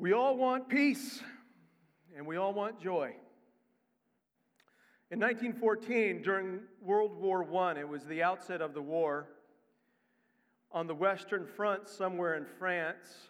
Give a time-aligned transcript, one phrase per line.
[0.00, 1.22] We all want peace
[2.16, 3.12] and we all want joy.
[5.10, 9.28] In 1914, during World War I, it was the outset of the war,
[10.72, 13.28] on the Western Front, somewhere in France,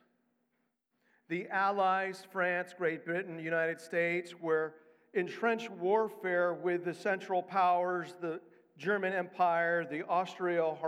[1.28, 4.74] the Allies, France, Great Britain, United States, were
[5.12, 8.40] in trench warfare with the Central Powers, the
[8.78, 10.78] German Empire, the Austro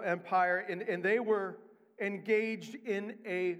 [0.00, 1.58] Empire, and, and they were
[2.00, 3.58] engaged in a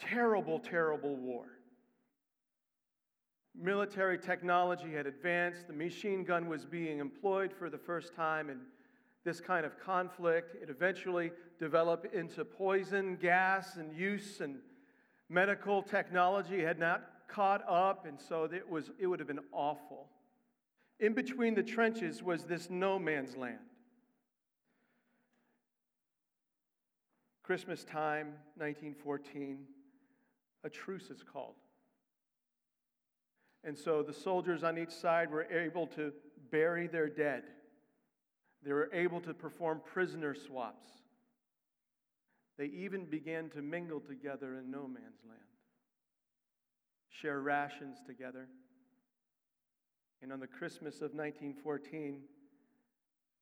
[0.00, 1.46] terrible, terrible war.
[3.54, 8.60] Military technology had advanced, the machine gun was being employed for the first time in
[9.24, 10.56] this kind of conflict.
[10.62, 14.56] It eventually developed into poison gas and use, and
[15.28, 20.08] medical technology had not caught up, and so it, was, it would have been awful.
[20.98, 23.58] In between the trenches was this no man's land.
[27.42, 29.58] Christmas time, 1914,
[30.64, 31.54] a truce is called.
[33.64, 36.12] And so the soldiers on each side were able to
[36.50, 37.44] bury their dead.
[38.64, 40.86] They were able to perform prisoner swaps.
[42.58, 45.40] They even began to mingle together in no man's land,
[47.08, 48.48] share rations together.
[50.22, 52.20] And on the Christmas of 1914,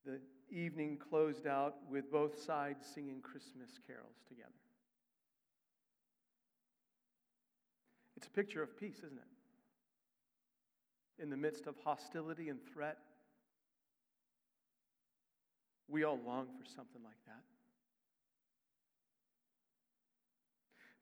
[0.05, 0.20] the
[0.51, 4.51] evening closed out with both sides singing Christmas carols together.
[8.17, 9.28] It's a picture of peace, isn't it?
[11.20, 12.98] in the midst of hostility and threat.
[15.89, 17.42] We all long for something like that.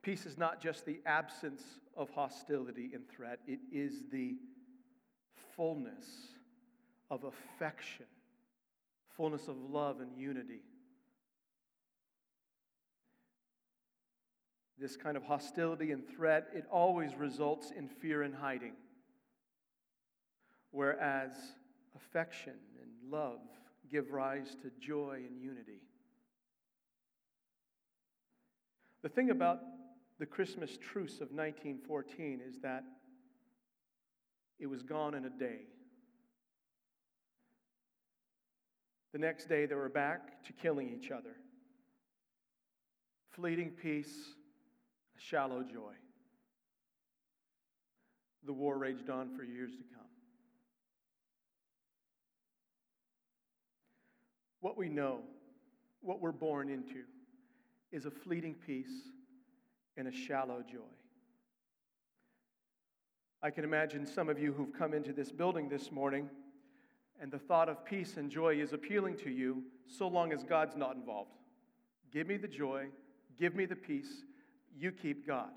[0.02, 1.62] Peace is not just the absence
[1.96, 4.36] of hostility and threat, it is the
[5.56, 6.06] fullness
[7.10, 8.06] of affection,
[9.16, 10.62] fullness of love and unity.
[14.78, 18.72] This kind of hostility and threat, it always results in fear and hiding
[20.76, 21.32] whereas
[21.96, 22.52] affection
[22.82, 23.40] and love
[23.90, 25.80] give rise to joy and unity.
[29.02, 29.60] The thing about
[30.18, 32.84] the Christmas truce of 1914 is that
[34.58, 35.60] it was gone in a day.
[39.14, 41.36] The next day, they were back to killing each other.
[43.30, 44.14] Fleeting peace,
[45.16, 45.92] a shallow joy.
[48.44, 50.06] The war raged on for years to come.
[54.60, 55.20] What we know,
[56.00, 57.04] what we're born into,
[57.92, 59.10] is a fleeting peace
[59.96, 60.80] and a shallow joy.
[63.42, 66.28] I can imagine some of you who've come into this building this morning,
[67.20, 70.76] and the thought of peace and joy is appealing to you so long as God's
[70.76, 71.30] not involved.
[72.12, 72.86] Give me the joy,
[73.38, 74.24] give me the peace,
[74.78, 75.50] you keep God.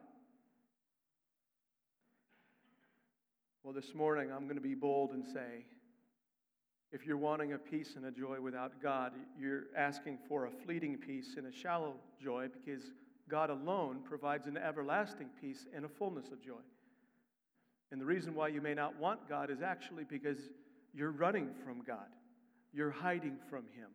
[3.64, 5.66] Well, this morning I'm going to be bold and say,
[6.92, 10.98] if you're wanting a peace and a joy without God, you're asking for a fleeting
[10.98, 12.84] peace and a shallow joy because
[13.30, 16.62] God alone provides an everlasting peace and a fullness of joy.
[17.92, 20.38] And the reason why you may not want God is actually because
[20.94, 22.08] you're running from God,
[22.74, 23.90] you're hiding from Him.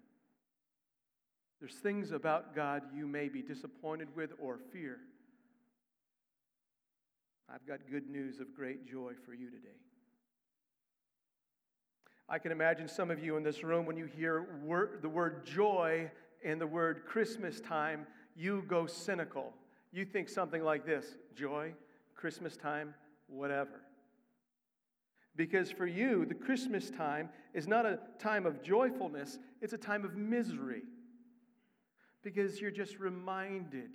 [1.59, 4.99] There's things about God you may be disappointed with or fear.
[7.53, 9.69] I've got good news of great joy for you today.
[12.29, 14.47] I can imagine some of you in this room, when you hear
[15.03, 16.11] the word joy
[16.43, 19.53] and the word Christmas time, you go cynical.
[19.93, 21.05] You think something like this
[21.37, 21.75] joy,
[22.15, 22.95] Christmas time,
[23.27, 23.83] whatever.
[25.37, 30.05] Because for you, the Christmas time is not a time of joyfulness, it's a time
[30.05, 30.83] of misery.
[32.23, 33.91] Because you're just reminded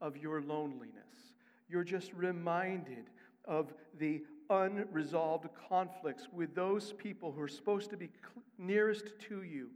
[0.00, 1.29] of your loneliness.
[1.70, 3.10] You're just reminded
[3.44, 8.10] of the unresolved conflicts with those people who are supposed to be
[8.58, 9.68] nearest to you.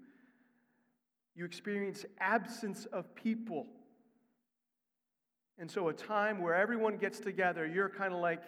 [1.37, 3.67] You experience absence of people.
[5.59, 8.43] And so, a time where everyone gets together, you're kind of like,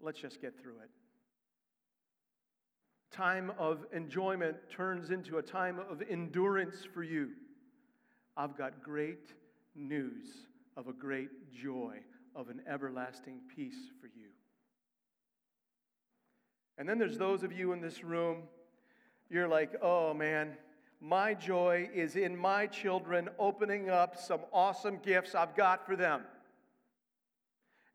[0.00, 0.90] let's just get through it.
[3.10, 7.30] Time of enjoyment turns into a time of endurance for you.
[8.36, 9.32] I've got great
[9.74, 10.28] news
[10.76, 11.96] of a great joy,
[12.38, 14.28] of an everlasting peace for you.
[16.78, 18.44] And then there's those of you in this room,
[19.28, 20.56] you're like, oh man,
[21.00, 26.22] my joy is in my children opening up some awesome gifts I've got for them.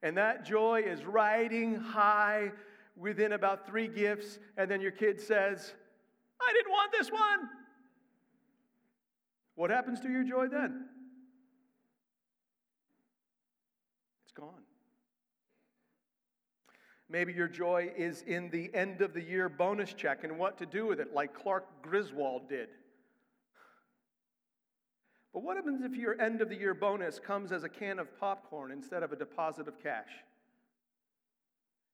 [0.01, 2.51] And that joy is riding high
[2.97, 5.73] within about three gifts, and then your kid says,
[6.41, 7.49] I didn't want this one.
[9.55, 10.87] What happens to your joy then?
[14.33, 14.63] It's gone.
[17.09, 20.65] Maybe your joy is in the end of the year bonus check and what to
[20.65, 22.69] do with it, like Clark Griswold did.
[25.33, 28.17] But what happens if your end of the year bonus comes as a can of
[28.19, 30.09] popcorn instead of a deposit of cash?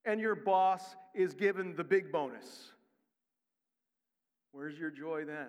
[0.05, 2.71] And your boss is given the big bonus.
[4.53, 5.47] Where's your joy then?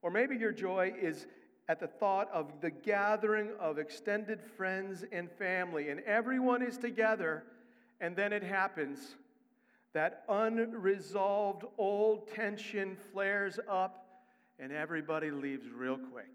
[0.00, 1.26] Or maybe your joy is
[1.68, 7.44] at the thought of the gathering of extended friends and family, and everyone is together,
[8.00, 8.98] and then it happens.
[9.92, 14.06] That unresolved old tension flares up,
[14.58, 16.26] and everybody leaves real quick.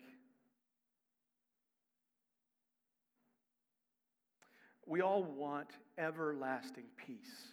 [4.85, 7.47] We all want everlasting peace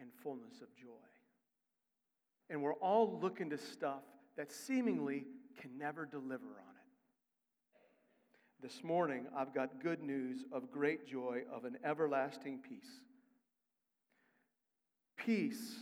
[0.00, 0.88] and fullness of joy.
[2.50, 4.02] And we're all looking to stuff
[4.36, 5.26] that seemingly
[5.60, 6.73] can never deliver on.
[8.64, 13.02] This morning, I've got good news of great joy, of an everlasting peace.
[15.18, 15.80] Peace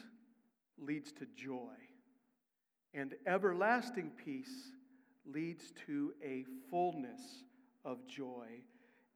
[0.76, 1.76] leads to joy,
[2.93, 4.73] and everlasting peace
[5.25, 7.44] leads to a fullness
[7.84, 8.49] of joy.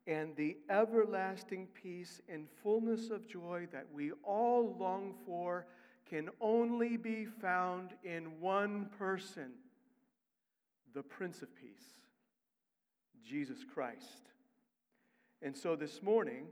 [0.07, 5.67] And the everlasting peace and fullness of joy that we all long for
[6.09, 9.55] can only be found in one person,
[10.95, 11.97] the Prince of Peace.
[13.27, 14.31] Jesus Christ.
[15.43, 16.47] And so this morning,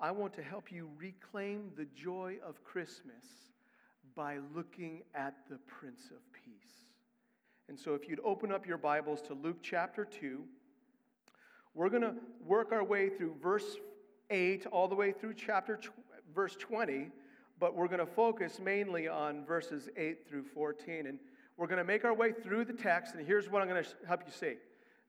[0.00, 3.24] I want to help you reclaim the joy of Christmas
[4.16, 6.86] by looking at the Prince of Peace.
[7.68, 10.42] And so if you'd open up your Bibles to Luke chapter 2,
[11.74, 12.14] we're going to
[12.44, 13.76] work our way through verse
[14.30, 15.92] 8 all the way through chapter tw-
[16.34, 17.10] verse 20,
[17.60, 21.18] but we're going to focus mainly on verses 8 through 14 and
[21.56, 23.90] we're going to make our way through the text and here's what I'm going to
[24.06, 24.54] help you see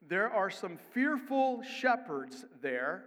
[0.08, 3.06] there are some fearful shepherds there,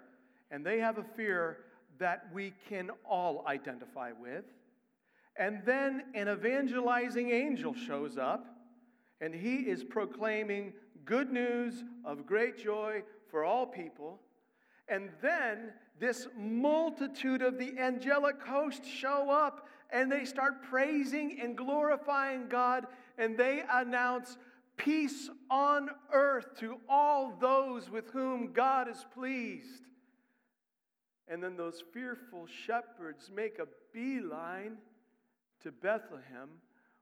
[0.51, 1.59] and they have a fear
[1.99, 4.45] that we can all identify with.
[5.39, 8.47] And then an evangelizing angel shows up,
[9.21, 10.73] and he is proclaiming
[11.05, 14.21] good news of great joy for all people.
[14.89, 21.57] And then this multitude of the angelic host show up and they start praising and
[21.57, 22.87] glorifying God
[23.19, 24.37] and they announce
[24.77, 29.83] peace on earth to all those with whom God is pleased.
[31.29, 34.77] And then those fearful shepherds make a beeline
[35.63, 36.51] to Bethlehem,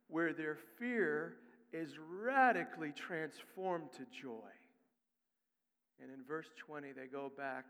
[0.08, 1.36] where their fear
[1.72, 4.50] is radically transformed to joy.
[6.00, 7.66] And in verse 20, they go back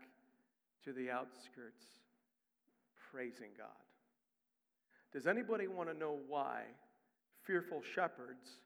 [0.83, 1.83] to the outskirts,
[3.11, 3.67] praising God.
[5.11, 6.63] Does anybody want to know why
[7.43, 8.59] fearful shepherds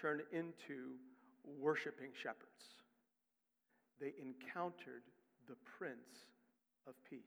[0.00, 0.94] turn into
[1.60, 2.76] worshiping shepherds.
[4.00, 5.02] They encountered
[5.48, 6.26] the Prince
[6.86, 7.20] of Peace.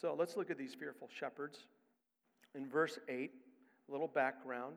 [0.00, 1.58] So let's look at these fearful shepherds.
[2.54, 3.30] In verse 8,
[3.88, 4.76] a little background.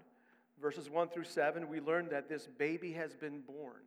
[0.61, 3.81] Verses 1 through 7, we learn that this baby has been born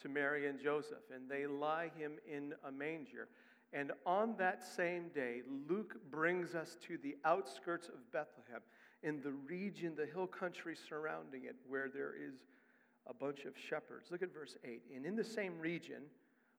[0.00, 3.28] to Mary and Joseph, and they lie him in a manger.
[3.72, 8.60] And on that same day, Luke brings us to the outskirts of Bethlehem
[9.06, 12.34] in the region, the hill country surrounding it, where there is
[13.06, 14.10] a bunch of shepherds.
[14.10, 14.82] Look at verse 8.
[14.94, 16.02] And in the same region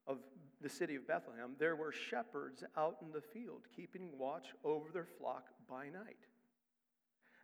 [0.07, 0.19] of
[0.61, 5.07] the city of Bethlehem, there were shepherds out in the field, keeping watch over their
[5.19, 6.17] flock by night.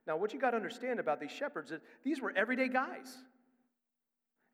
[0.08, 3.18] Now, what you got to understand about these shepherds is these were everyday guys.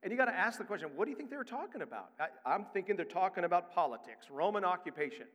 [0.01, 2.10] And you got to ask the question what do you think they were talking about?
[2.46, 5.27] I, am thinking they're talking about politics, Roman occupation.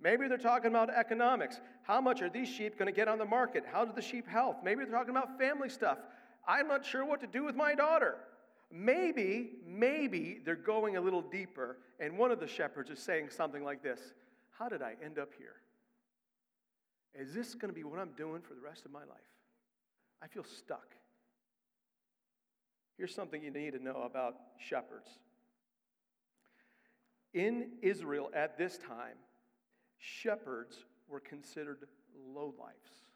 [0.00, 1.60] Maybe they're talking about economics.
[1.82, 3.64] How much are these sheep going to get on the market?
[3.70, 4.56] How How's the sheep health?
[4.62, 5.98] Maybe they're talking about family stuff.
[6.46, 8.16] I'm not sure what to do with my daughter.
[8.70, 13.62] Maybe, maybe they're going a little deeper, and one of the shepherds is saying something
[13.62, 14.00] like this
[14.58, 15.56] How did I end up here?
[17.14, 19.30] Is this going to be what I'm doing for the rest of my life?
[20.22, 20.94] I feel stuck.
[22.96, 25.08] Here's something you need to know about shepherds.
[27.32, 29.16] In Israel at this time,
[30.04, 30.76] shepherds
[31.08, 31.78] were considered
[32.34, 33.06] lowlifes.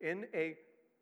[0.00, 0.56] In a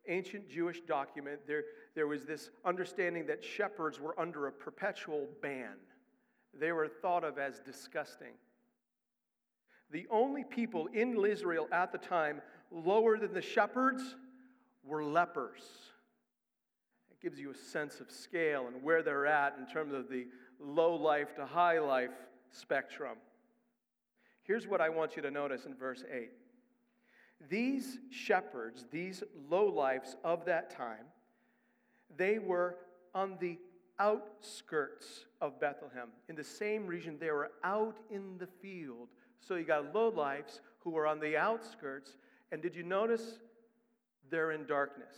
[0.09, 5.77] ancient Jewish document, there, there was this understanding that shepherds were under a perpetual ban.
[6.59, 8.35] They were thought of as disgusting.
[9.91, 14.17] The only people in Israel at the time lower than the shepherds
[14.85, 15.63] were lepers.
[17.11, 20.27] It gives you a sense of scale and where they're at in terms of the
[20.59, 22.11] low life to high life
[22.51, 23.17] spectrum.
[24.43, 26.31] Here's what I want you to notice in verse 8.
[27.49, 31.07] These shepherds, these low lowlifes of that time,
[32.17, 32.77] they were
[33.15, 33.59] on the
[33.99, 36.09] outskirts of Bethlehem.
[36.29, 39.09] In the same region, they were out in the field.
[39.41, 42.17] So you got low lowlifes who were on the outskirts.
[42.51, 43.39] And did you notice
[44.31, 45.17] they're in darkness?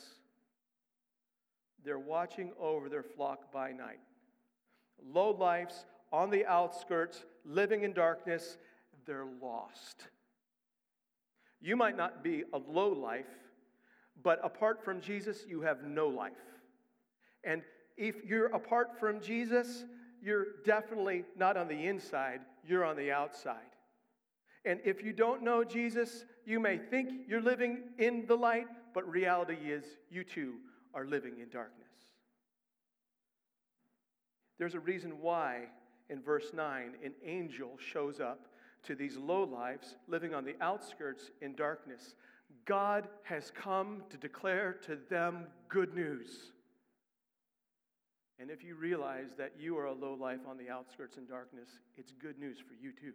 [1.85, 4.01] They're watching over their flock by night.
[5.07, 8.57] Low Lowlifes on the outskirts, living in darkness,
[9.07, 10.05] they're lost.
[11.61, 13.27] You might not be a low life,
[14.23, 16.33] but apart from Jesus, you have no life.
[17.43, 17.63] And
[17.97, 19.85] if you're apart from Jesus,
[20.23, 23.57] you're definitely not on the inside, you're on the outside.
[24.65, 29.09] And if you don't know Jesus, you may think you're living in the light, but
[29.09, 30.55] reality is you too
[30.95, 31.85] are living in darkness.
[34.59, 35.65] There's a reason why
[36.09, 38.47] in verse 9 an angel shows up
[38.85, 42.15] to these low lives living on the outskirts in darkness.
[42.65, 46.53] God has come to declare to them good news.
[48.39, 51.69] And if you realize that you are a low life on the outskirts in darkness,
[51.97, 53.13] it's good news for you too.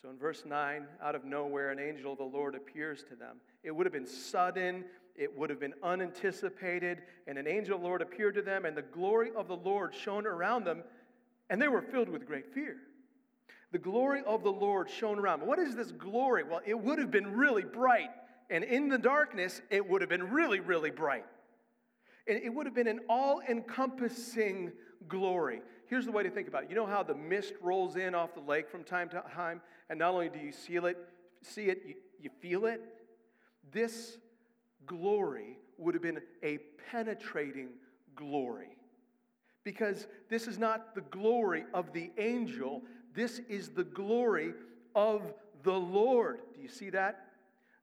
[0.00, 3.36] So in verse 9, out of nowhere, an angel of the Lord appears to them.
[3.62, 4.84] It would have been sudden,
[5.16, 8.76] it would have been unanticipated, and an angel of the Lord appeared to them, and
[8.76, 10.82] the glory of the Lord shone around them,
[11.48, 12.76] and they were filled with great fear.
[13.74, 15.44] The glory of the Lord shone around.
[15.44, 16.44] What is this glory?
[16.44, 18.10] Well, it would have been really bright,
[18.48, 21.24] and in the darkness, it would have been really, really bright.
[22.28, 24.70] And it would have been an all encompassing
[25.08, 25.60] glory.
[25.88, 26.70] Here's the way to think about it.
[26.70, 29.98] You know how the mist rolls in off the lake from time to time, and
[29.98, 30.96] not only do you see it,
[31.42, 32.80] see it, you, you feel it?
[33.72, 34.18] This
[34.86, 36.58] glory would have been a
[36.92, 37.70] penetrating
[38.14, 38.76] glory.
[39.64, 42.82] Because this is not the glory of the angel,
[43.14, 44.54] this is the glory
[44.94, 45.22] of
[45.62, 46.40] the Lord.
[46.54, 47.26] Do you see that?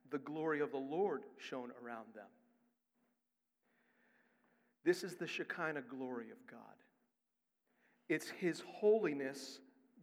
[0.09, 2.27] The glory of the Lord shone around them.
[4.83, 6.59] This is the Shekinah glory of God.
[8.09, 9.59] It's His holiness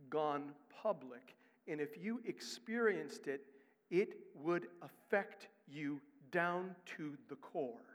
[0.09, 1.35] gone public.
[1.67, 3.43] And if you experienced it,
[3.91, 7.88] it would affect you down to the core.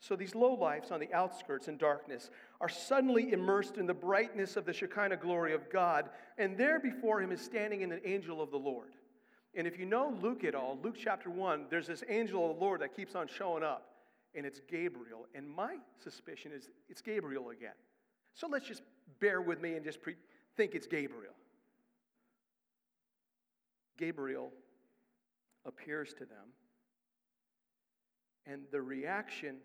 [0.00, 4.64] So these lowlifes on the outskirts in darkness are suddenly immersed in the brightness of
[4.64, 8.58] the Shekinah glory of God, and there before him is standing an angel of the
[8.58, 8.94] Lord.
[9.54, 12.64] And if you know Luke at all, Luke chapter 1, there's this angel of the
[12.64, 13.88] Lord that keeps on showing up
[14.34, 15.26] and it's Gabriel.
[15.34, 17.74] And my suspicion is it's Gabriel again.
[18.34, 18.82] So let's just
[19.20, 20.16] bear with me and just pre-
[20.56, 21.34] think it's Gabriel.
[23.96, 24.52] Gabriel
[25.66, 26.52] appears to them,
[28.46, 29.56] and the reaction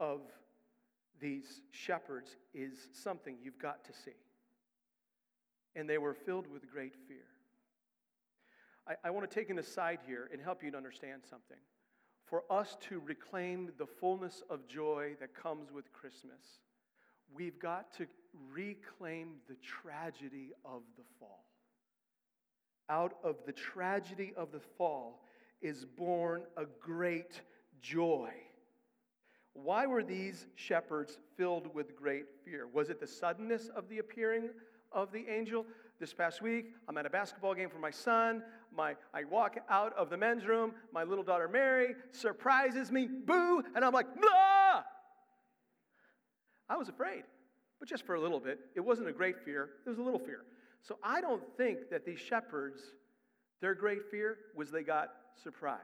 [0.00, 0.20] of
[1.20, 4.16] these shepherds is something you've got to see.
[5.74, 7.24] And they were filled with great fear.
[8.86, 11.58] I, I want to take an aside here and help you to understand something
[12.32, 16.60] for us to reclaim the fullness of joy that comes with Christmas,
[17.34, 18.06] we've got to
[18.50, 21.44] reclaim the tragedy of the fall.
[22.88, 25.26] Out of the tragedy of the fall
[25.60, 27.42] is born a great
[27.82, 28.30] joy.
[29.54, 32.66] Why were these shepherds filled with great fear?
[32.66, 34.50] Was it the suddenness of the appearing
[34.90, 35.66] of the angel?
[36.00, 38.42] This past week, I'm at a basketball game for my son.
[38.74, 40.72] My, I walk out of the men's room.
[40.92, 44.82] My little daughter Mary surprises me, boo, and I'm like, blah!
[46.68, 47.24] I was afraid,
[47.78, 48.58] but just for a little bit.
[48.74, 50.40] It wasn't a great fear, it was a little fear.
[50.80, 52.80] So I don't think that these shepherds,
[53.60, 55.82] their great fear was they got surprised.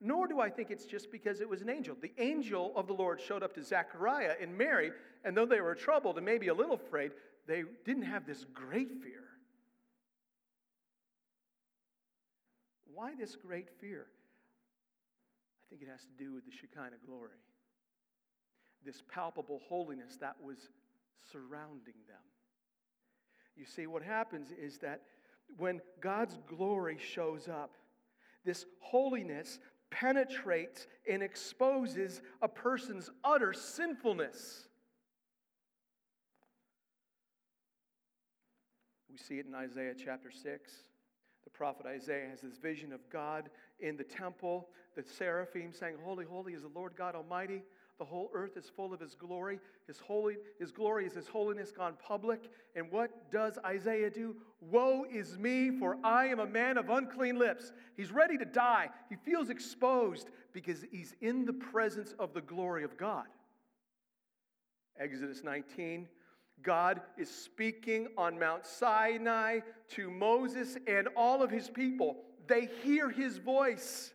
[0.00, 1.96] Nor do I think it's just because it was an angel.
[2.00, 4.92] The angel of the Lord showed up to Zechariah and Mary,
[5.24, 7.12] and though they were troubled and maybe a little afraid,
[7.46, 9.24] they didn't have this great fear.
[12.92, 14.06] Why this great fear?
[14.06, 17.40] I think it has to do with the Shekinah glory,
[18.84, 20.58] this palpable holiness that was
[21.32, 22.22] surrounding them.
[23.56, 25.02] You see, what happens is that
[25.56, 27.74] when God's glory shows up,
[28.44, 29.58] this holiness
[29.90, 34.68] penetrates and exposes a person's utter sinfulness.
[39.10, 40.72] We see it in Isaiah chapter 6.
[41.44, 43.48] The prophet Isaiah has this vision of God
[43.80, 47.62] in the temple, the seraphim saying, Holy, holy is the Lord God Almighty.
[47.98, 49.58] The whole earth is full of his glory.
[49.86, 52.50] His, holy, his glory is his holiness gone public.
[52.74, 54.36] And what does Isaiah do?
[54.60, 57.72] Woe is me, for I am a man of unclean lips.
[57.96, 58.90] He's ready to die.
[59.08, 63.26] He feels exposed because he's in the presence of the glory of God.
[64.98, 66.08] Exodus 19
[66.62, 69.60] God is speaking on Mount Sinai
[69.90, 72.16] to Moses and all of his people.
[72.46, 74.12] They hear his voice.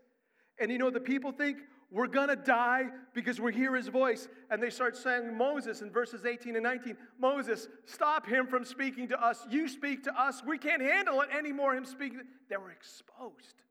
[0.60, 1.60] And you know, the people think,
[1.92, 4.30] We're to die because we hear his voice.
[4.50, 9.10] And they start saying, Moses in verses 18 and 19, Moses, stop him from speaking
[9.10, 9.46] to us.
[9.50, 10.42] You speak to us.
[10.46, 12.22] We can't handle it anymore, him speaking.
[12.50, 13.62] They were exposed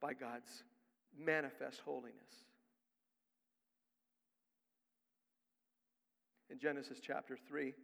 [0.00, 0.64] by God's
[1.18, 2.14] manifest holiness.
[6.48, 7.74] In Genesis chapter 3,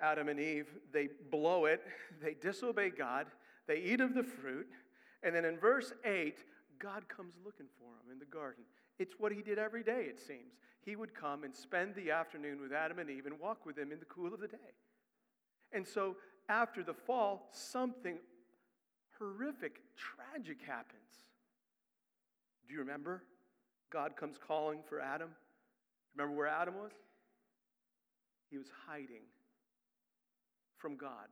[0.00, 1.82] Adam and Eve, they blow it,
[2.22, 3.26] they disobey God,
[3.66, 4.68] they eat of the fruit,
[5.24, 6.36] and then in verse 8,
[6.78, 8.64] God comes looking for him in the garden.
[8.98, 10.52] It's what he did every day, it seems.
[10.82, 13.90] He would come and spend the afternoon with Adam and Eve and walk with them
[13.92, 14.74] in the cool of the day.
[15.72, 16.16] And so,
[16.48, 18.18] after the fall, something
[19.18, 21.00] horrific, tragic happens.
[22.68, 23.22] Do you remember?
[23.90, 25.30] God comes calling for Adam.
[26.16, 26.92] Remember where Adam was?
[28.50, 29.22] He was hiding
[30.76, 31.28] from God.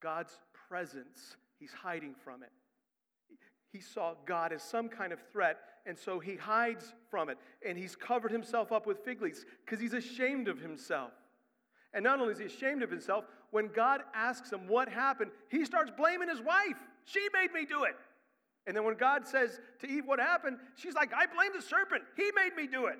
[0.00, 0.38] God's
[0.68, 2.50] presence, he's hiding from it.
[3.72, 7.38] He saw God as some kind of threat, and so he hides from it.
[7.66, 11.12] And he's covered himself up with fig leaves because he's ashamed of himself.
[11.94, 15.64] And not only is he ashamed of himself, when God asks him what happened, he
[15.64, 16.78] starts blaming his wife.
[17.04, 17.96] She made me do it.
[18.66, 22.02] And then when God says to Eve what happened, she's like, I blame the serpent.
[22.16, 22.98] He made me do it.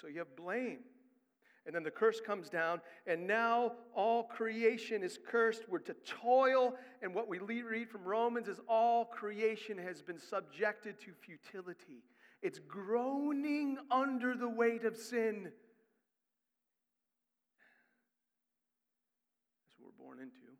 [0.00, 0.78] So you have blame.
[1.66, 5.62] And then the curse comes down, and now all creation is cursed.
[5.68, 6.74] We're to toil.
[7.00, 12.04] And what we read from Romans is all creation has been subjected to futility.
[12.42, 15.44] It's groaning under the weight of sin.
[19.64, 20.52] That's what we're born into.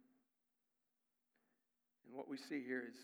[2.07, 2.97] And what we see here is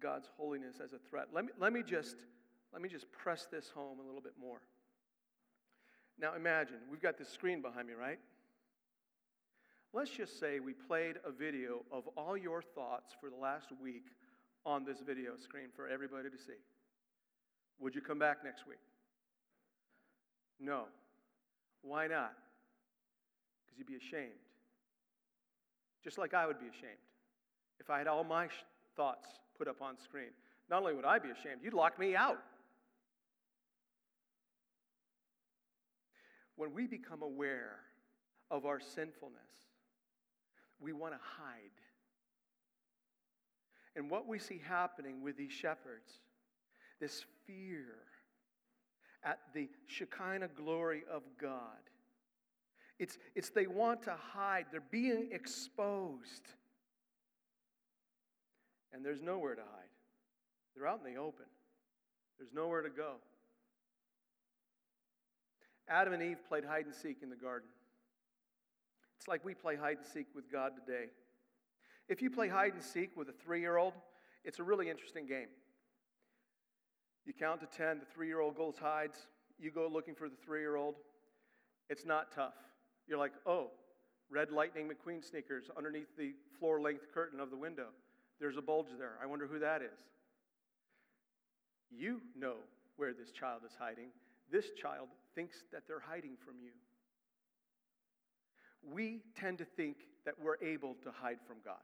[0.00, 1.26] God's holiness as a threat.
[1.34, 2.14] Let me, let me, just,
[2.72, 4.60] let me just press this home a little bit more.
[6.20, 8.18] Now imagine, we've got this screen behind me, right?
[9.92, 14.06] Let's just say we played a video of all your thoughts for the last week
[14.66, 16.60] on this video screen for everybody to see.
[17.80, 18.78] Would you come back next week?
[20.60, 20.84] No.
[21.82, 22.32] Why not?
[23.64, 24.32] Because you'd be ashamed.
[26.02, 26.98] Just like I would be ashamed
[27.80, 28.64] if I had all my sh-
[28.96, 29.26] thoughts
[29.56, 30.30] put up on screen.
[30.68, 32.42] Not only would I be ashamed, you'd lock me out.
[36.58, 37.76] When we become aware
[38.50, 39.38] of our sinfulness,
[40.80, 41.70] we want to hide.
[43.94, 46.10] And what we see happening with these shepherds,
[47.00, 47.86] this fear
[49.22, 51.78] at the Shekinah glory of God,
[52.98, 54.66] it's, it's they want to hide.
[54.72, 56.48] They're being exposed.
[58.92, 59.90] And there's nowhere to hide.
[60.74, 61.46] They're out in the open,
[62.36, 63.14] there's nowhere to go.
[65.88, 67.68] Adam and Eve played hide and seek in the garden.
[69.18, 71.06] It's like we play hide and seek with God today.
[72.08, 73.94] If you play hide and seek with a three year old,
[74.44, 75.48] it's a really interesting game.
[77.26, 79.26] You count to 10, the three year old goes hides,
[79.58, 80.94] you go looking for the three year old.
[81.90, 82.54] It's not tough.
[83.06, 83.70] You're like, oh,
[84.30, 87.88] red lightning McQueen sneakers underneath the floor length curtain of the window.
[88.40, 89.18] There's a bulge there.
[89.22, 89.98] I wonder who that is.
[91.90, 92.56] You know
[92.96, 94.08] where this child is hiding.
[94.50, 96.72] This child thinks that they're hiding from you.
[98.92, 101.76] We tend to think that we're able to hide from God.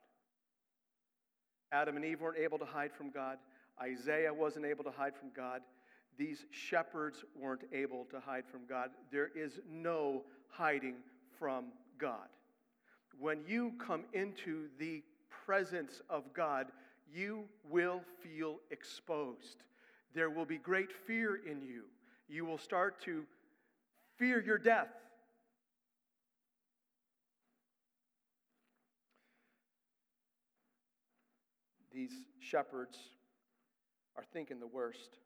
[1.71, 3.39] Adam and Eve weren't able to hide from God.
[3.81, 5.61] Isaiah wasn't able to hide from God.
[6.19, 8.91] These shepherds weren't able to hide from God.
[9.13, 10.97] There is no hiding
[11.39, 12.27] from God.
[13.21, 15.05] When you come into the
[15.47, 16.73] presence of God,
[17.13, 19.63] you will feel exposed.
[20.13, 21.85] There will be great fear in you.
[22.29, 23.25] You will start to
[24.19, 24.89] fear your death.
[31.93, 32.99] These shepherds
[34.17, 35.19] are thinking the worst.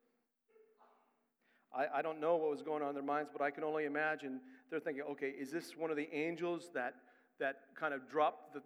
[1.75, 3.85] I, I don't know what was going on in their minds, but I can only
[3.85, 6.95] imagine they're thinking, okay, is this one of the angels that,
[7.41, 8.63] that kind of dropped the,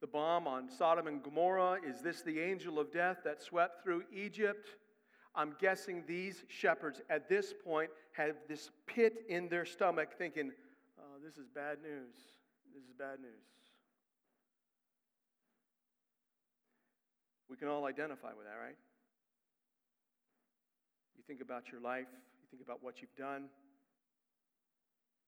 [0.00, 1.78] the bomb on Sodom and Gomorrah?
[1.86, 4.66] Is this the angel of death that swept through Egypt?
[5.36, 10.50] I'm guessing these shepherds at this point have this pit in their stomach thinking,
[10.98, 12.16] oh, this is bad news.
[12.74, 13.30] This is bad news.
[17.50, 18.76] We can all identify with that, right?
[21.16, 23.44] You think about your life, you think about what you've done,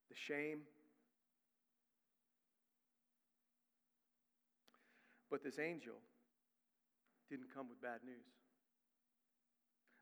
[0.08, 0.60] the shame.
[5.30, 5.96] But this angel
[7.28, 8.37] didn't come with bad news.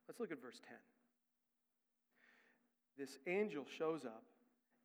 [0.08, 0.76] Let's look at verse 10.
[2.98, 4.24] This angel shows up,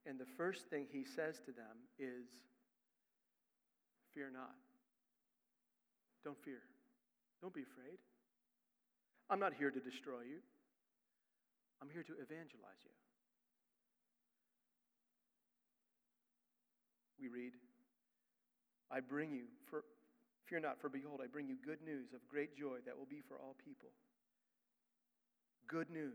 [0.05, 2.27] and the first thing he says to them is,
[4.13, 4.55] Fear not.
[6.23, 6.61] Don't fear.
[7.41, 7.97] Don't be afraid.
[9.29, 10.43] I'm not here to destroy you,
[11.81, 12.91] I'm here to evangelize you.
[17.21, 17.53] We read,
[18.91, 19.85] I bring you, for,
[20.49, 23.21] fear not, for behold, I bring you good news of great joy that will be
[23.25, 23.93] for all people.
[25.71, 26.11] Good news,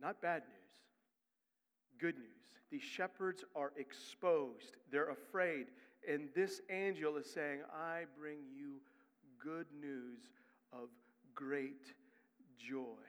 [0.00, 2.00] not bad news.
[2.00, 2.26] Good news.
[2.72, 5.66] These shepherds are exposed, they're afraid.
[6.06, 8.80] And this angel is saying, I bring you
[9.42, 10.18] good news
[10.72, 10.88] of
[11.34, 11.94] great
[12.58, 13.04] joy.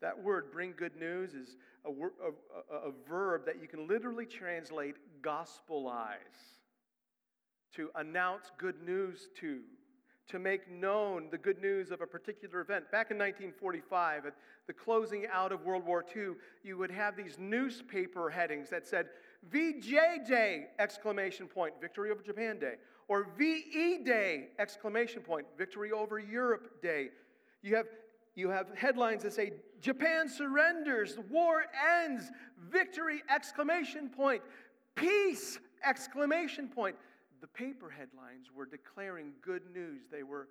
[0.00, 4.96] That word, bring good news, is a, a, a, verb that you can literally translate
[5.22, 6.58] gospelize,
[7.76, 9.60] to announce good news to,
[10.28, 12.90] to make known the good news of a particular event.
[12.90, 14.34] Back in 1945, at
[14.66, 16.32] the closing out of World War II,
[16.62, 19.08] you would have these newspaper headings that said,
[19.50, 20.68] VJ Day!
[20.78, 22.74] Exclamation point, victory over Japan Day.
[23.08, 24.48] Or VE Day!
[24.58, 27.10] Exclamation point, victory over Europe Day.
[27.62, 27.86] You have,
[28.34, 31.64] you have headlines that say, Japan surrenders, war
[32.02, 32.30] ends,
[32.70, 33.22] victory!
[33.28, 34.40] Exclamation point,
[34.94, 35.58] peace!
[35.84, 36.96] Exclamation point.
[37.44, 40.04] The paper headlines were declaring good news.
[40.10, 40.48] They were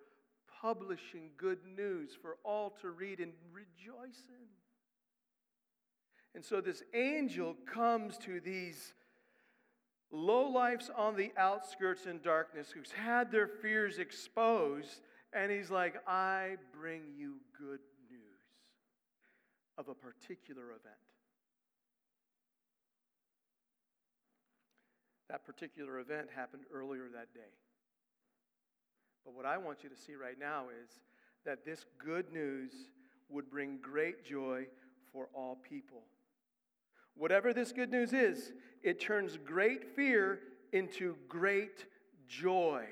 [0.62, 4.48] publishing good news for all to read and rejoice in.
[6.36, 8.94] And so this angel comes to these
[10.12, 15.02] low lowlifes on the outskirts in darkness who's had their fears exposed,
[15.34, 17.80] and he's like, I bring you good
[18.12, 18.20] news
[19.80, 21.13] of a particular event.
[25.34, 27.50] That particular event happened earlier that day.
[29.26, 30.92] But what I want you to see right now is
[31.44, 32.72] that this good news
[33.30, 34.68] would bring great joy
[35.12, 36.04] for all people.
[37.16, 40.40] Whatever this good news is, it turns great fear
[40.72, 41.88] into great
[42.28, 42.86] joy.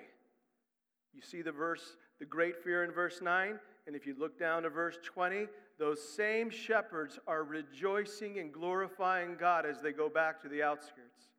[1.13, 3.59] You see the verse, the great fear in verse 9?
[3.85, 5.45] And if you look down to verse 20,
[5.77, 11.30] those same shepherds are rejoicing and glorifying God as they go back to the outskirts.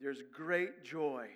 [0.00, 1.26] There's great joy.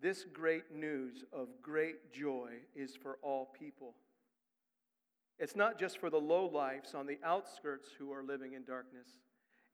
[0.00, 3.94] This great news of great joy is for all people.
[5.38, 9.08] It's not just for the low lives on the outskirts who are living in darkness.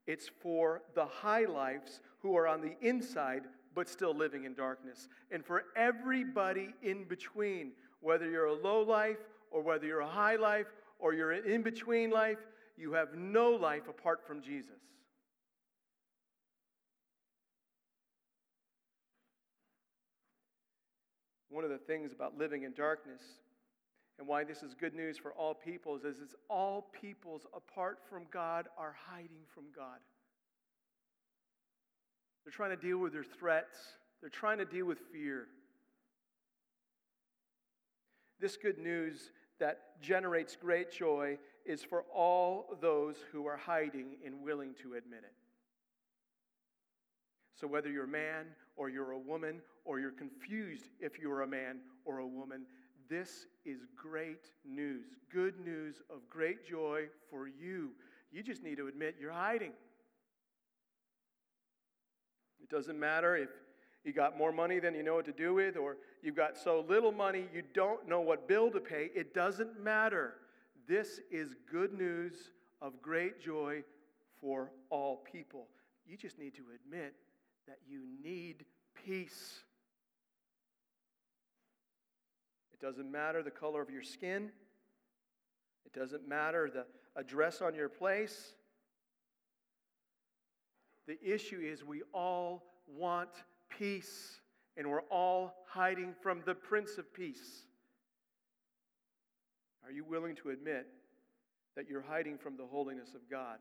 [0.07, 3.43] It's for the high lives who are on the inside
[3.75, 5.09] but still living in darkness.
[5.31, 9.19] And for everybody in between, whether you're a low life
[9.51, 10.67] or whether you're a high life
[10.99, 12.39] or you're an in between life,
[12.77, 14.81] you have no life apart from Jesus.
[21.59, 23.21] One of the things about living in darkness
[24.17, 28.27] and why this is good news for all peoples is it's all peoples apart from
[28.31, 29.99] God are hiding from God.
[32.45, 33.77] They're trying to deal with their threats.
[34.21, 35.49] They're trying to deal with fear.
[38.39, 44.45] This good news that generates great joy is for all those who are hiding and
[44.45, 45.35] willing to admit it.
[47.61, 51.47] So, whether you're a man or you're a woman or you're confused if you're a
[51.47, 52.67] man or a woman,
[53.09, 55.07] this is great news.
[55.33, 57.93] Good news of great joy for you.
[58.31, 59.73] You just need to admit you're hiding.
[62.63, 63.49] It doesn't matter if
[64.05, 66.85] you got more money than you know what to do with, or you've got so
[66.87, 69.09] little money you don't know what bill to pay.
[69.15, 70.35] It doesn't matter.
[70.87, 72.35] This is good news
[72.83, 73.83] of great joy
[74.39, 75.67] for all people.
[76.07, 77.15] You just need to admit
[77.67, 79.63] that you need peace.
[82.81, 84.51] It doesn't matter the color of your skin.
[85.85, 86.87] It doesn't matter the
[87.17, 88.55] address on your place.
[91.07, 93.31] The issue is we all want
[93.71, 94.41] peace,
[94.77, 97.63] and we're all hiding from the Prince of Peace.
[99.85, 100.87] Are you willing to admit
[101.75, 103.59] that you're hiding from the holiness of God?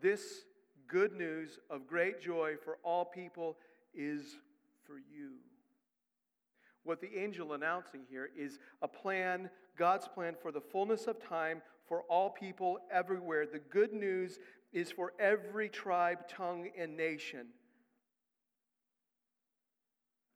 [0.00, 0.44] This
[0.86, 3.56] good news of great joy for all people
[3.92, 4.36] is
[4.84, 5.32] for you.
[6.90, 9.48] What the angel announcing here is a plan,
[9.78, 13.46] God's plan for the fullness of time for all people everywhere.
[13.46, 14.40] The good news
[14.72, 17.46] is for every tribe, tongue, and nation.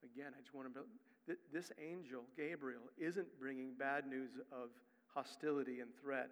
[0.04, 1.36] Again, I just want to.
[1.52, 4.68] This angel, Gabriel, isn't bringing bad news of
[5.12, 6.30] hostility and threat.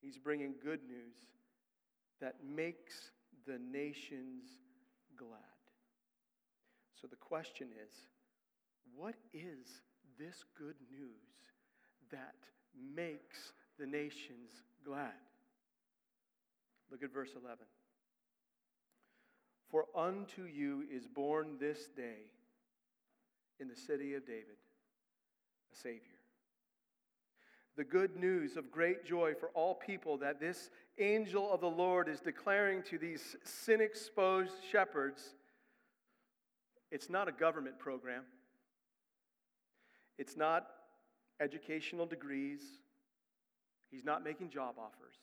[0.00, 1.16] He's bringing good news
[2.22, 3.10] that makes
[3.46, 4.44] the nations
[5.14, 5.40] glad.
[6.98, 7.92] So the question is
[8.94, 9.82] what is
[10.18, 11.10] this good news
[12.10, 12.34] that
[12.94, 14.50] makes the nations
[14.84, 15.12] glad?
[16.90, 17.58] Look at verse 11.
[19.70, 22.26] For unto you is born this day
[23.60, 24.56] in the city of David
[25.72, 26.00] a Savior.
[27.76, 32.08] The good news of great joy for all people that this angel of the Lord
[32.08, 35.34] is declaring to these sin exposed shepherds
[36.90, 38.24] it's not a government program,
[40.20, 40.66] it's not
[41.40, 42.60] educational degrees,
[43.90, 45.16] he's not making job offers,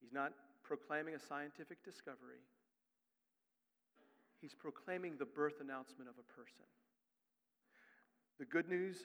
[0.00, 0.32] he's not
[0.64, 2.42] proclaiming a scientific discovery.
[4.40, 6.64] He's proclaiming the birth announcement of a person.
[8.38, 8.96] The good news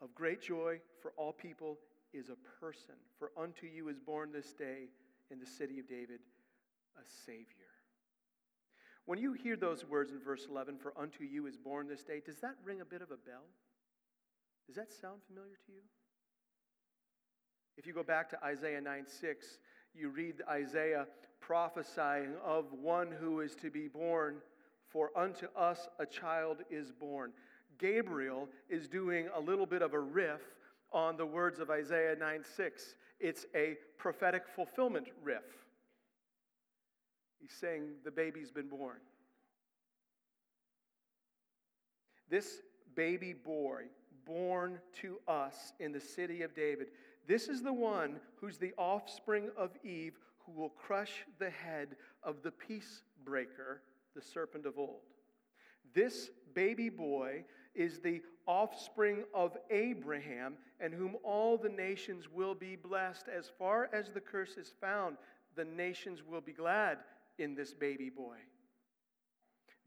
[0.00, 1.78] of great joy for all people
[2.12, 2.94] is a person.
[3.18, 4.90] For unto you is born this day
[5.32, 6.20] in the city of David
[6.96, 7.72] a Savior.
[9.06, 12.22] When you hear those words in verse 11, for unto you is born this day,
[12.24, 13.42] does that ring a bit of a bell?
[14.66, 15.82] Does that sound familiar to you?
[17.76, 19.58] If you go back to Isaiah 9 6,
[19.94, 21.06] you read Isaiah
[21.40, 24.36] prophesying of one who is to be born,
[24.88, 27.32] for unto us a child is born.
[27.78, 30.40] Gabriel is doing a little bit of a riff
[30.92, 32.94] on the words of Isaiah 9 6.
[33.20, 35.44] It's a prophetic fulfillment riff.
[37.40, 38.96] He's saying the baby's been born.
[42.30, 42.62] This
[42.94, 43.82] baby boy,
[44.26, 46.88] born to us in the city of David,
[47.26, 52.42] this is the one who's the offspring of Eve who will crush the head of
[52.42, 53.80] the peace breaker,
[54.14, 55.00] the serpent of old.
[55.94, 62.76] This baby boy is the offspring of Abraham, and whom all the nations will be
[62.76, 63.26] blessed.
[63.28, 65.16] As far as the curse is found,
[65.56, 66.98] the nations will be glad
[67.38, 68.36] in this baby boy.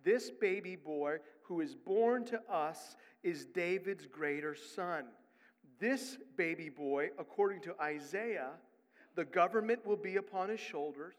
[0.03, 5.05] This baby boy who is born to us is David's greater son.
[5.79, 8.51] This baby boy, according to Isaiah,
[9.15, 11.15] the government will be upon his shoulders,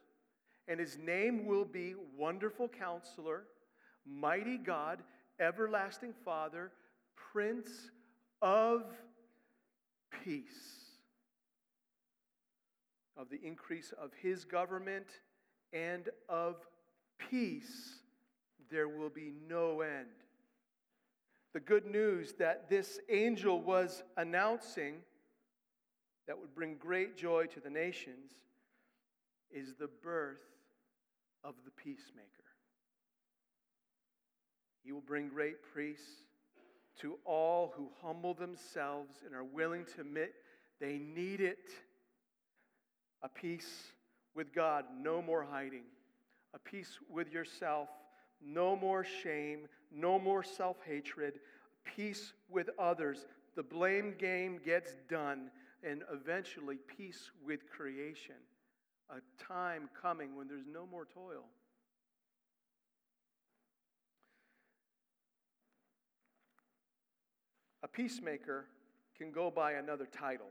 [0.66, 3.44] and his name will be Wonderful Counselor,
[4.06, 5.02] Mighty God,
[5.40, 6.72] everlasting Father,
[7.32, 7.90] Prince
[8.42, 8.84] of
[10.24, 10.84] Peace.
[13.16, 15.06] Of the increase of his government
[15.72, 16.56] and of
[17.18, 17.97] peace,
[18.70, 20.06] there will be no end.
[21.54, 24.96] The good news that this angel was announcing
[26.26, 28.32] that would bring great joy to the nations
[29.50, 30.36] is the birth
[31.42, 32.26] of the peacemaker.
[34.84, 36.04] He will bring great peace
[37.00, 40.34] to all who humble themselves and are willing to admit
[40.80, 41.70] they need it.
[43.22, 43.92] A peace
[44.34, 45.84] with God, no more hiding.
[46.54, 47.88] A peace with yourself,
[48.44, 51.40] no more shame, no more self hatred.
[51.84, 53.26] Peace with others.
[53.56, 55.50] The blame game gets done,
[55.82, 58.36] and eventually peace with creation.
[59.10, 61.44] A time coming when there's no more toil.
[67.82, 68.66] A peacemaker
[69.16, 70.50] can go by another title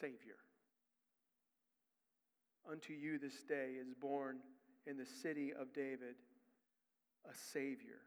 [0.00, 0.36] Savior.
[2.70, 4.38] Unto you this day is born
[4.86, 6.16] in the city of David
[7.28, 8.00] a Savior.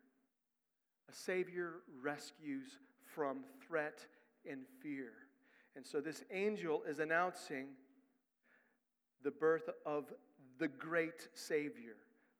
[1.09, 2.79] A Savior rescues
[3.13, 4.05] from threat
[4.49, 5.11] and fear.
[5.75, 7.67] And so this angel is announcing
[9.23, 10.05] the birth of
[10.59, 11.95] the great Savior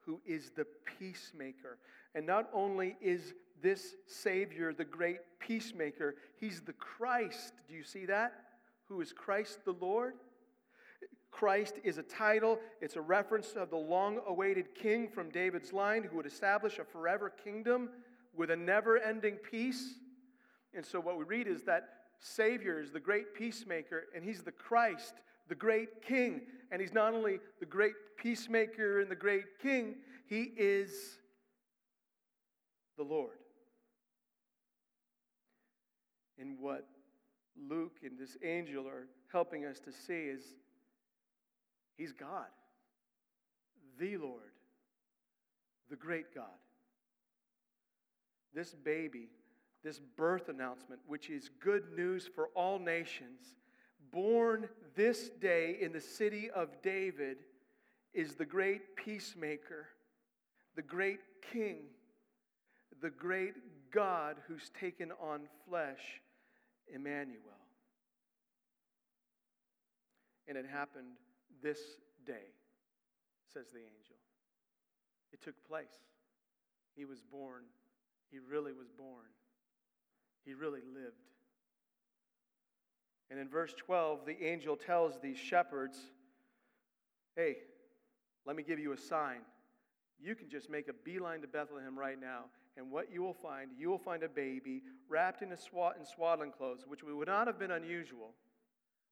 [0.06, 0.68] who is the
[1.00, 1.78] peacemaker.
[2.14, 7.54] And not only is this Savior the great peacemaker, he's the Christ.
[7.68, 8.34] Do you see that?
[8.90, 10.16] Who is Christ the Lord?
[11.34, 16.04] Christ is a title, it's a reference of the long awaited king from David's line
[16.04, 17.90] who would establish a forever kingdom
[18.36, 19.96] with a never ending peace.
[20.76, 24.52] And so, what we read is that Savior is the great peacemaker, and he's the
[24.52, 25.16] Christ,
[25.50, 26.42] the great king.
[26.72, 29.96] And he's not only the great peacemaker and the great king,
[30.28, 31.18] he is
[32.96, 33.40] the Lord.
[36.40, 36.88] And what
[37.70, 40.44] Luke and this angel are helping us to see is
[41.98, 42.48] He's God,
[44.00, 44.52] the Lord,
[45.90, 46.46] the great God.
[48.54, 49.30] This baby,
[49.84, 53.56] this birth announcement, which is good news for all nations,
[54.12, 57.38] born this day in the city of David,
[58.14, 59.88] is the great peacemaker,
[60.76, 61.20] the great
[61.52, 61.84] king,
[63.02, 63.56] the great
[63.92, 66.22] God who's taken on flesh,
[66.94, 67.40] Emmanuel.
[70.48, 71.18] And it happened
[71.64, 71.80] this
[72.28, 72.52] day,
[73.54, 74.18] says the angel.
[75.32, 75.86] It took place.
[76.96, 77.64] He was born.
[78.30, 79.26] He really was born.
[80.46, 81.16] He really lived.
[83.32, 85.98] And in verse 12, the angel tells these shepherds,
[87.36, 87.58] Hey,
[88.46, 89.40] let me give you a sign.
[90.20, 92.46] You can just make a beeline to Bethlehem right now,
[92.78, 96.06] And what you will find, you will find a baby wrapped in, a swat, in
[96.06, 98.32] swaddling clothes, which would not have been unusual,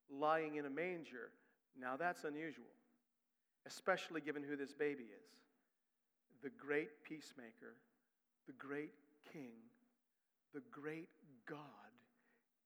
[0.10, 1.32] lying in a manger.
[1.80, 2.72] Now that's unusual,
[3.66, 5.32] especially given who this baby is
[6.42, 7.78] the great peacemaker,
[8.48, 8.94] the great
[9.32, 9.54] king,
[10.54, 11.10] the great
[11.48, 11.58] God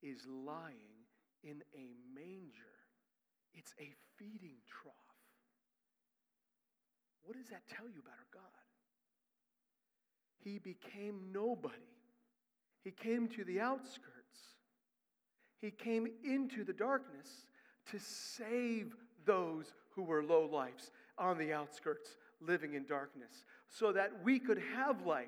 [0.01, 1.03] is lying
[1.43, 2.73] in a manger.
[3.53, 4.93] It's a feeding trough.
[7.23, 8.41] What does that tell you about our God?
[10.43, 11.75] He became nobody.
[12.83, 14.39] He came to the outskirts.
[15.59, 17.47] He came into the darkness
[17.91, 18.95] to save
[19.25, 24.61] those who were low lives on the outskirts, living in darkness, so that we could
[24.75, 25.27] have life,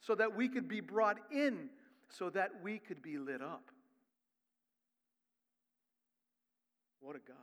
[0.00, 1.68] so that we could be brought in,
[2.08, 3.70] so that we could be lit up.
[7.00, 7.36] What a God.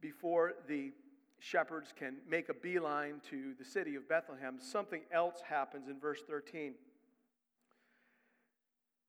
[0.00, 0.92] Before the
[1.38, 6.20] shepherds can make a beeline to the city of Bethlehem, something else happens in verse
[6.28, 6.74] 13.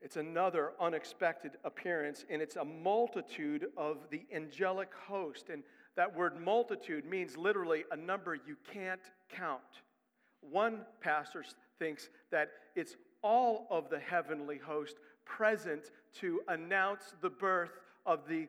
[0.01, 5.49] It's another unexpected appearance, and it's a multitude of the angelic host.
[5.49, 5.63] And
[5.95, 9.61] that word multitude means literally a number you can't count.
[10.41, 11.45] One pastor
[11.77, 18.47] thinks that it's all of the heavenly host present to announce the birth of the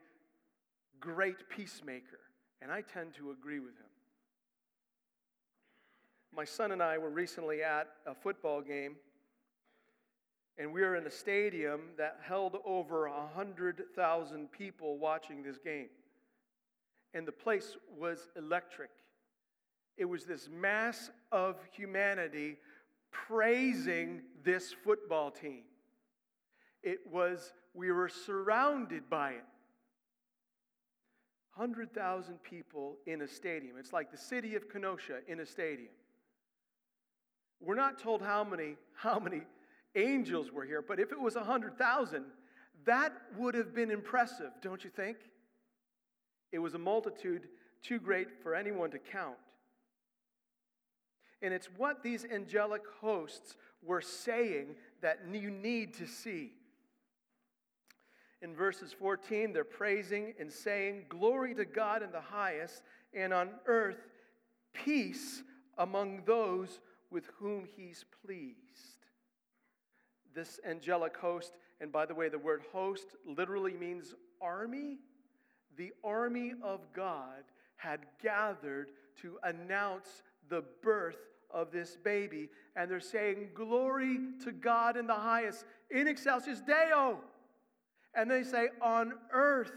[0.99, 2.19] great peacemaker.
[2.61, 3.85] And I tend to agree with him.
[6.35, 8.95] My son and I were recently at a football game,
[10.57, 15.89] and we were in a stadium that held over 100,000 people watching this game.
[17.13, 18.89] And the place was electric.
[19.97, 22.57] It was this mass of humanity
[23.11, 25.63] praising this football team.
[26.81, 29.45] It was, we were surrounded by it.
[31.55, 33.77] 100,000 people in a stadium.
[33.79, 35.91] It's like the city of Kenosha in a stadium.
[37.61, 39.43] We're not told how many, how many
[39.95, 42.25] angels were here, but if it was 100,000,
[42.85, 45.17] that would have been impressive, don't you think?
[46.51, 47.47] It was a multitude
[47.81, 49.37] too great for anyone to count.
[51.41, 56.53] And it's what these angelic hosts were saying that you need to see.
[58.41, 62.81] In verses 14, they're praising and saying, Glory to God in the highest,
[63.13, 64.07] and on earth,
[64.73, 65.43] peace
[65.77, 66.79] among those
[67.09, 68.92] with whom he's pleased.
[70.33, 74.97] This angelic host, and by the way, the word host literally means army.
[75.77, 77.43] The army of God
[77.75, 78.89] had gathered
[79.21, 81.17] to announce the birth
[81.51, 87.19] of this baby, and they're saying, Glory to God in the highest, in excelsis Deo.
[88.15, 89.71] And they say, On earth,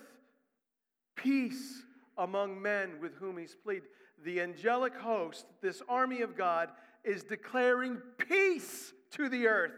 [1.16, 1.82] peace
[2.16, 3.86] among men with whom he's pleased.
[4.24, 6.70] The angelic host, this army of God,
[7.04, 9.72] is declaring peace to the earth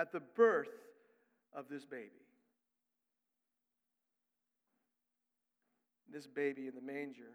[0.00, 0.72] at the birth
[1.54, 2.08] of this baby.
[6.10, 7.32] This baby in the manger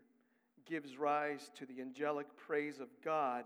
[0.65, 3.45] gives rise to the angelic praise of God,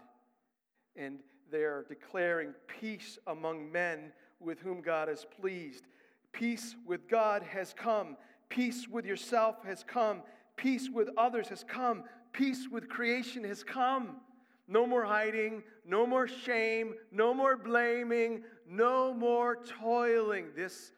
[0.95, 1.19] and
[1.51, 5.83] they are declaring peace among men with whom God is pleased.
[6.31, 8.15] Peace with God has come,
[8.47, 10.21] peace with yourself has come,
[10.55, 14.21] peace with others has come, peace with creation has come.
[14.71, 20.49] No more hiding, no more shame, no more blaming, no more toiling.
[20.55, 20.91] This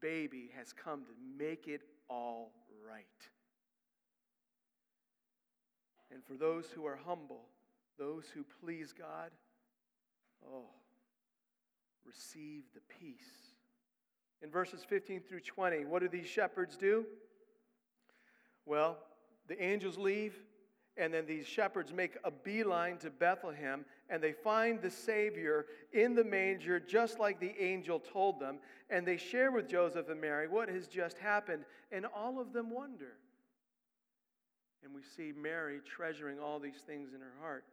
[0.00, 2.52] baby has come to make it all
[2.88, 3.04] right.
[6.12, 7.46] And for those who are humble,
[7.98, 9.32] those who please God,
[10.48, 10.66] oh,
[12.06, 13.56] receive the peace.
[14.40, 17.04] In verses 15 through 20, what do these shepherds do?
[18.66, 18.98] Well,
[19.48, 20.34] the angels leave,
[21.00, 26.14] and then these shepherds make a beeline to Bethlehem, and they find the Savior in
[26.14, 28.58] the manger, just like the angel told them.
[28.90, 32.70] And they share with Joseph and Mary what has just happened, and all of them
[32.70, 33.14] wonder.
[34.84, 37.64] And we see Mary treasuring all these things in her heart.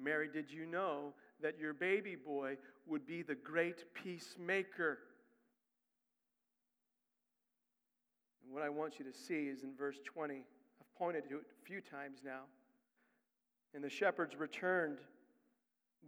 [0.00, 1.12] Mary, did you know
[1.42, 2.56] that your baby boy
[2.86, 4.98] would be the great peacemaker?
[8.42, 10.36] And what I want you to see is in verse 20.
[10.36, 12.44] I've pointed to it a few times now.
[13.74, 14.98] And the shepherds returned,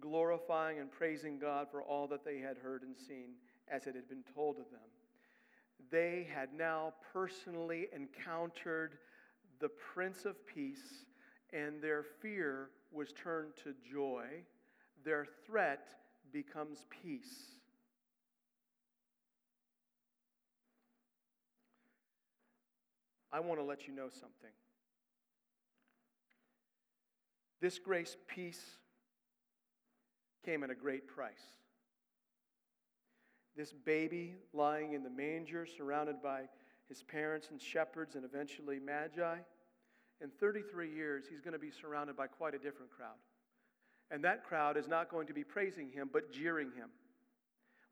[0.01, 3.35] glorifying and praising God for all that they had heard and seen
[3.69, 4.81] as it had been told of them.
[5.91, 8.99] They had now personally encountered
[9.61, 11.05] the Prince of Peace,
[11.53, 14.27] and their fear was turned to joy.
[15.05, 15.89] Their threat
[16.33, 17.53] becomes peace.
[23.33, 24.51] I want to let you know something.
[27.65, 28.63] This grace peace
[30.45, 31.33] came at a great price.
[33.57, 36.43] This baby lying in the manger, surrounded by
[36.91, 39.37] his parents and shepherds and eventually magi,
[40.21, 43.17] in 33 years, he's going to be surrounded by quite a different crowd.
[44.11, 46.91] And that crowd is not going to be praising him, but jeering him,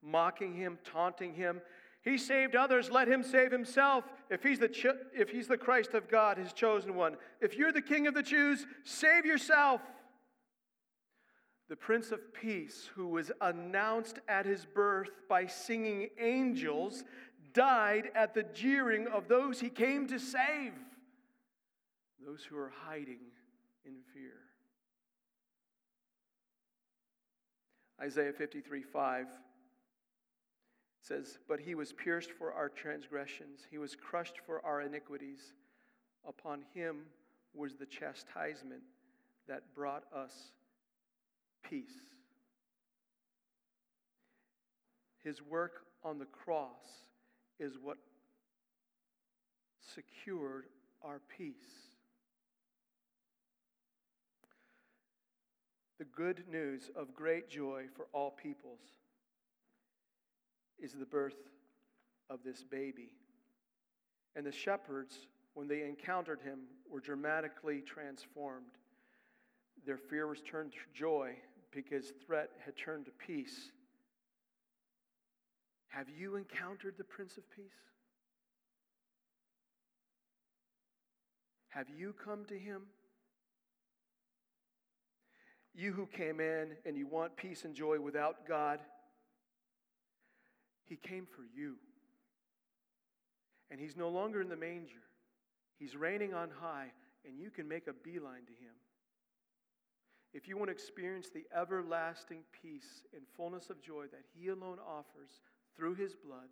[0.02, 1.62] mocking him, taunting him.
[2.02, 4.04] He saved others, let him save himself.
[4.28, 7.16] If he's, the ch- if he's the Christ of God, his chosen one.
[7.40, 9.80] If you're the king of the Jews, save yourself.
[11.68, 17.04] The Prince of Peace, who was announced at his birth by singing angels,
[17.54, 20.72] died at the jeering of those he came to save,
[22.26, 23.20] those who are hiding
[23.84, 24.32] in fear.
[28.00, 29.26] Isaiah 53 5
[31.02, 35.52] says, But he was pierced for our transgressions, he was crushed for our iniquities.
[36.26, 37.06] Upon him
[37.52, 38.82] was the chastisement
[39.48, 40.32] that brought us
[41.68, 41.90] peace.
[45.24, 47.08] His work on the cross
[47.58, 47.98] is what
[49.94, 50.66] secured
[51.02, 51.54] our peace.
[55.98, 58.80] The good news of great joy for all peoples
[60.82, 61.36] is the birth
[62.28, 63.12] of this baby.
[64.34, 66.60] And the shepherds, when they encountered him,
[66.90, 68.72] were dramatically transformed.
[69.86, 71.36] Their fear was turned to joy
[71.70, 73.70] because threat had turned to peace.
[75.88, 77.72] Have you encountered the Prince of Peace?
[81.68, 82.82] Have you come to him?
[85.74, 88.80] You who came in and you want peace and joy without God,
[90.88, 91.76] he came for you.
[93.70, 95.02] And he's no longer in the manger.
[95.78, 96.92] He's reigning on high,
[97.26, 98.74] and you can make a beeline to him.
[100.34, 104.78] If you want to experience the everlasting peace and fullness of joy that he alone
[104.86, 105.40] offers
[105.76, 106.48] through his blood,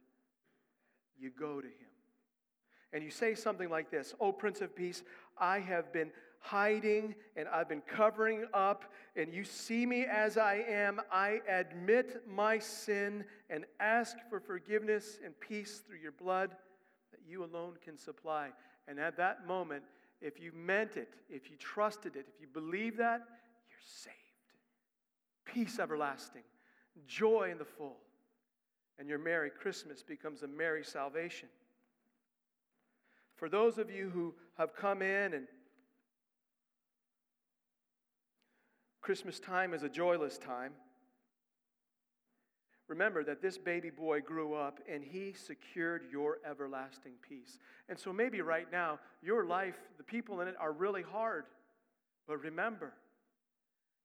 [1.18, 1.99] you go to him.
[2.92, 5.02] And you say something like this Oh, Prince of Peace,
[5.38, 10.64] I have been hiding and I've been covering up, and you see me as I
[10.68, 11.00] am.
[11.12, 16.50] I admit my sin and ask for forgiveness and peace through your blood
[17.10, 18.48] that you alone can supply.
[18.88, 19.84] And at that moment,
[20.20, 23.20] if you meant it, if you trusted it, if you believe that,
[23.70, 24.16] you're saved.
[25.44, 26.42] Peace everlasting,
[27.06, 27.98] joy in the full
[29.00, 31.48] and your Merry Christmas becomes a Merry Salvation.
[33.40, 35.46] For those of you who have come in and
[39.00, 40.72] Christmas time is a joyless time,
[42.86, 47.56] remember that this baby boy grew up and he secured your everlasting peace.
[47.88, 51.44] And so maybe right now, your life, the people in it are really hard.
[52.28, 52.92] But remember,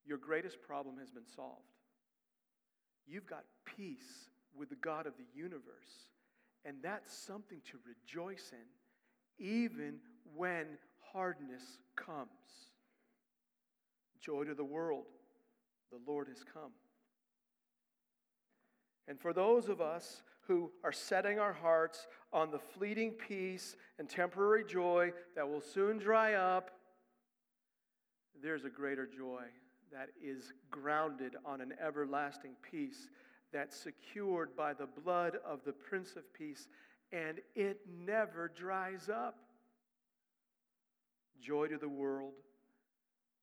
[0.06, 1.60] your greatest problem has been solved.
[3.06, 6.08] You've got peace with the God of the universe.
[6.64, 8.66] And that's something to rejoice in,
[9.40, 9.96] even
[10.36, 10.66] when
[11.14, 11.64] hardness
[11.96, 12.30] comes.
[14.20, 15.06] Joy to the world,
[15.92, 16.72] the Lord has come.
[19.08, 24.10] And for those of us who are setting our hearts on the fleeting peace and
[24.10, 26.72] temporary joy that will soon dry up,
[28.42, 29.44] there's a greater joy
[29.92, 33.08] that is grounded on an everlasting peace
[33.54, 36.68] that's secured by the blood of the Prince of Peace,
[37.12, 39.36] and it never dries up.
[41.42, 42.34] Joy to the world,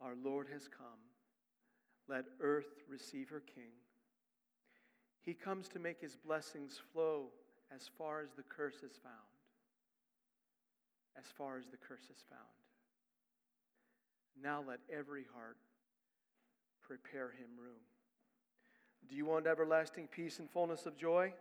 [0.01, 0.87] our Lord has come.
[2.09, 3.71] Let earth receive her King.
[5.23, 7.27] He comes to make his blessings flow
[7.75, 9.15] as far as the curse is found.
[11.17, 12.41] As far as the curse is found.
[14.43, 15.59] Now let every heart
[16.83, 17.81] prepare him room.
[19.09, 21.33] Do you want everlasting peace and fullness of joy?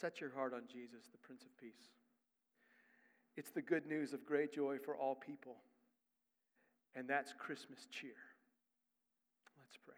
[0.00, 1.90] Set your heart on Jesus, the Prince of Peace.
[3.36, 5.56] It's the good news of great joy for all people.
[6.94, 8.10] And that's Christmas cheer.
[9.58, 9.94] Let's pray.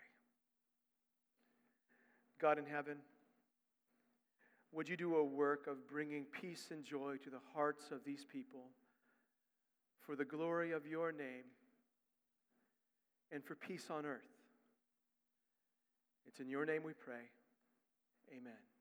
[2.40, 2.98] God in heaven,
[4.72, 8.24] would you do a work of bringing peace and joy to the hearts of these
[8.24, 8.66] people
[10.06, 11.44] for the glory of your name
[13.32, 14.20] and for peace on earth?
[16.26, 17.30] It's in your name we pray.
[18.30, 18.77] Amen.